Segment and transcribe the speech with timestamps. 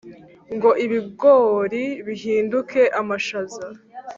[0.55, 3.65] Ngo ibigori bihinduke amashaza